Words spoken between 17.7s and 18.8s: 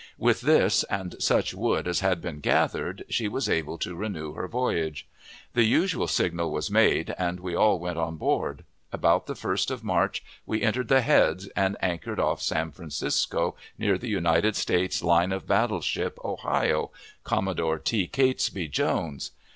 T. Catesby